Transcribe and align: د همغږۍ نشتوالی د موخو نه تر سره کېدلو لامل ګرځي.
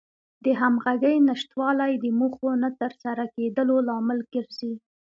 د 0.43 0.45
همغږۍ 0.61 1.15
نشتوالی 1.29 1.93
د 2.03 2.05
موخو 2.19 2.49
نه 2.63 2.69
تر 2.79 2.91
سره 3.03 3.23
کېدلو 3.35 3.75
لامل 3.87 4.19
ګرځي. 4.33 4.73